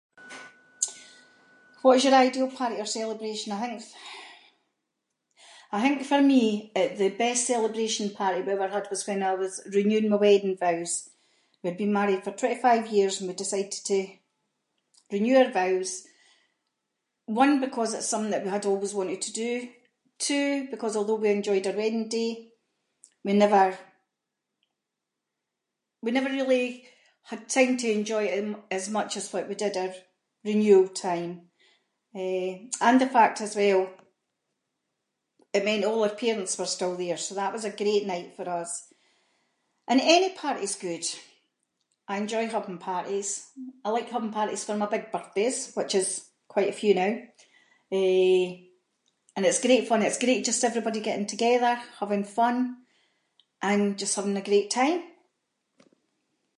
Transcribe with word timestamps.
What 1.81 1.97
is 1.97 2.03
your 2.05 2.13
ideal 2.25 2.47
party 2.59 2.77
or 2.79 2.85
celebration? 2.97 3.49
I 3.57 3.67
think- 3.67 3.93
I 5.73 5.79
think 5.85 5.97
for 6.11 6.19
me 6.33 6.43
it- 6.81 6.95
the 7.01 7.09
best 7.23 7.41
celebration 7.53 8.07
party 8.19 8.39
we 8.45 8.51
ever 8.55 8.67
had 8.75 8.85
was 8.93 9.07
when 9.07 9.21
I 9.29 9.33
was 9.43 9.53
renewing 9.77 10.09
my 10.13 10.17
wedding 10.25 10.55
vows. 10.63 10.93
We 11.63 11.67
had 11.69 11.77
been 11.83 11.93
married 11.99 12.21
for 12.23 12.31
twenty-five 12.39 12.83
years, 12.95 13.13
and 13.19 13.25
we 13.29 13.35
decided 13.43 13.71
to 13.89 13.97
renew 15.13 15.35
our 15.39 15.51
vows. 15.59 15.91
One 17.41 17.51
because 17.65 17.91
it 17.93 17.97
was 18.01 18.09
something 18.11 18.31
that 18.33 18.43
we 18.45 18.49
had 18.55 18.65
always 18.69 18.93
wanted 18.99 19.21
to 19.25 19.33
do. 19.43 19.51
Two 20.25 20.47
because 20.73 20.95
although 20.95 21.15
we 21.23 21.29
enjoyed 21.37 21.65
our 21.67 21.75
wedding 21.81 22.05
day, 22.17 22.31
we 23.25 23.31
never- 23.43 23.77
we 26.05 26.11
never 26.17 26.29
really 26.37 26.65
had 27.29 27.41
time 27.57 27.73
to 27.81 27.91
enjoy 27.97 28.23
it 28.35 28.45
as 28.77 28.85
much 28.97 29.11
as 29.19 29.31
what 29.33 29.47
we 29.49 29.55
did 29.63 29.77
our 29.83 29.93
renewal 30.49 30.87
time. 31.07 31.31
Eh, 32.25 32.53
and 32.85 32.99
the 33.01 33.07
fact 33.15 33.39
as 33.45 33.53
well, 33.59 33.83
it 35.57 35.63
meant 35.67 35.85
all 35.89 36.01
our 36.05 36.13
parents 36.23 36.57
were 36.57 36.65
still 36.75 36.95
there, 37.01 37.17
so 37.25 37.35
that 37.35 37.53
was 37.55 37.63
a 37.63 37.69
great 37.81 38.05
night 38.09 38.35
for 38.37 38.45
us. 38.59 38.73
And 39.91 40.01
any 40.15 40.29
party’s 40.43 40.75
good. 40.87 41.05
I 42.11 42.15
enjoy 42.23 42.43
having 42.55 42.77
parties. 42.91 43.29
I 43.85 43.89
like 43.95 44.09
having 44.15 44.31
parties 44.39 44.63
for 44.65 44.75
my 44.81 44.87
big 44.93 45.05
birthdays, 45.15 45.57
which 45.77 45.93
is 46.01 46.07
quite 46.53 46.67
a 46.67 46.73
few 46.81 46.93
now. 47.03 47.11
Eh 48.01 48.45
and 49.33 49.43
it’s 49.45 49.61
great 49.65 49.87
fun, 49.89 50.01
it’s 50.07 50.17
great 50.25 50.43
just 50.49 50.65
everybody 50.69 50.99
getting 51.01 51.27
together, 51.29 51.73
having 52.01 52.23
fun, 52.39 52.55
and 53.69 53.81
just 54.01 54.15
having 54.17 54.35
a 54.35 54.41
great 54.49 54.69
time. 54.81 55.01